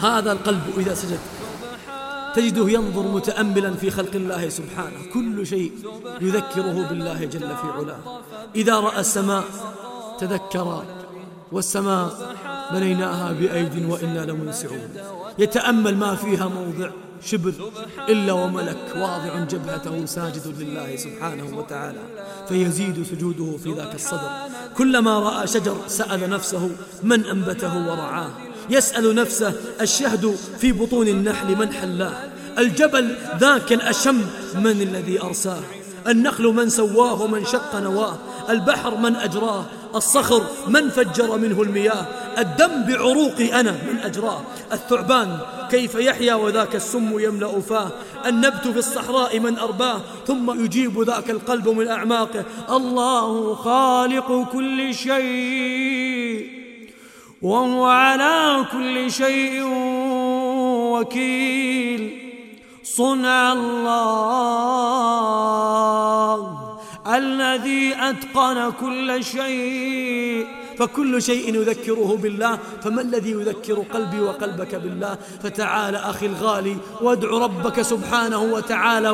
هذا 0.00 0.32
القلب 0.32 0.62
إذا 0.78 0.94
سجد 0.94 1.18
تجده 2.34 2.68
ينظر 2.70 3.02
متأملا 3.02 3.74
في 3.74 3.90
خلق 3.90 4.14
الله 4.14 4.48
سبحانه. 4.48 5.12
كل 5.14 5.46
شيء 5.46 5.72
يذكره 6.20 6.88
بالله 6.88 7.24
جل 7.24 7.56
في 7.56 7.66
علاه. 7.76 8.20
إذا 8.54 8.80
رأى 8.80 9.00
السماء 9.00 9.44
تذكر 10.18 10.84
والسماء 11.52 12.36
بنيناها 12.72 13.32
بأيد 13.32 13.90
وإنا 13.90 14.24
لمنسعون 14.24 14.88
يتأمل 15.38 15.96
ما 15.96 16.14
فيها 16.14 16.48
موضع 16.48 16.90
شبر 17.22 17.52
إلا 18.08 18.32
وملك 18.32 18.78
واضع 18.96 19.44
جبهته 19.44 20.06
ساجد 20.06 20.46
لله 20.58 20.96
سبحانه 20.96 21.58
وتعالى 21.58 21.98
فيزيد 22.48 23.02
سجوده 23.02 23.56
في 23.56 23.72
ذاك 23.72 23.94
الصدر. 23.94 24.30
كلما 24.76 25.18
رأى 25.18 25.46
شجر 25.46 25.76
سأل 25.86 26.30
نفسه 26.30 26.70
من 27.02 27.24
أنبته 27.24 27.90
ورعاه. 27.90 28.30
يسأل 28.70 29.14
نفسه 29.14 29.54
الشهد 29.80 30.36
في 30.58 30.72
بطون 30.72 31.08
النحل 31.08 31.56
من 31.56 31.72
حلاه؟ 31.72 32.12
الجبل 32.58 33.16
ذاك 33.38 33.72
الأشم 33.72 34.24
من 34.54 34.82
الذي 34.82 35.22
أرساه؟ 35.22 35.60
النخل 36.08 36.44
من 36.44 36.68
سواه 36.68 37.22
ومن 37.22 37.44
شق 37.44 37.76
نواه؟ 37.76 38.18
البحر 38.50 38.96
من 38.96 39.16
أجراه؟ 39.16 39.64
الصخر 39.94 40.46
من 40.68 40.90
فجر 40.90 41.38
منه 41.38 41.62
المياه؟ 41.62 42.06
الدم 42.38 42.82
بعروقي 42.82 43.60
أنا 43.60 43.70
من 43.70 43.98
أجراه؟ 44.04 44.42
الثعبان 44.72 45.38
كيف 45.70 45.94
يحيا 45.94 46.34
وذاك 46.34 46.76
السم 46.76 47.18
يملأ 47.18 47.60
فاه؟ 47.60 47.90
النبت 48.26 48.68
في 48.68 48.78
الصحراء 48.78 49.38
من 49.38 49.58
أرباه؟ 49.58 50.00
ثم 50.26 50.64
يجيب 50.64 51.02
ذاك 51.02 51.30
القلب 51.30 51.68
من 51.68 51.88
أعماقه؟ 51.88 52.44
الله 52.70 53.54
خالق 53.54 54.48
كل 54.52 54.94
شيء. 54.94 56.69
وهو 57.42 57.84
على 57.84 58.66
كل 58.72 59.10
شيء 59.12 59.62
وكيل. 60.92 62.30
صنع 62.82 63.52
الله 63.52 64.80
الذي 67.06 67.94
أتقن 68.00 68.72
كل 68.80 69.24
شيء. 69.24 70.46
فكل 70.80 71.22
شيء 71.22 71.54
يذكره 71.54 72.18
بالله 72.22 72.58
فما 72.82 73.02
الذي 73.02 73.30
يذكر 73.30 73.74
قلبي 73.94 74.20
وقلبك 74.20 74.74
بالله؟ 74.74 75.18
فتعال 75.42 75.96
أخي 75.96 76.26
الغالي 76.26 76.76
وادع 77.00 77.28
ربك 77.28 77.82
سبحانه 77.82 78.42
وتعالى 78.42 79.10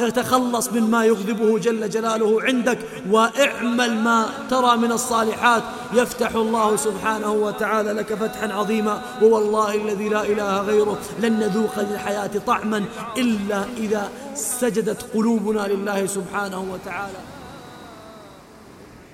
وتخلص 0.00 0.68
مما 0.72 1.04
يغضبه 1.04 1.58
جل 1.58 1.88
جلاله 1.88 2.42
عندك 2.42 2.78
واعمل 3.10 3.96
ما 3.96 4.28
ترى 4.50 4.76
من 4.76 4.92
الصالحات. 4.92 5.62
يفتح 5.92 6.34
الله 6.34 6.76
سبحانه 6.76 7.32
وتعالى 7.32 7.92
لك 7.92 8.14
فتحا 8.14 8.52
عظيما. 8.52 9.02
ووالله 9.22 9.74
الذي 9.74 10.08
لا 10.08 10.22
إله 10.22 10.60
غيره 10.60 10.98
لن 11.20 11.38
نذوق 11.38 11.78
للحياة 11.78 12.30
طعما 12.46 12.84
إلا 13.18 13.64
إذا 13.76 14.10
سجدت 14.34 15.02
قلوبنا 15.14 15.66
لله 15.66 16.06
سبحانه 16.06 16.66
وتعالى. 16.72 17.35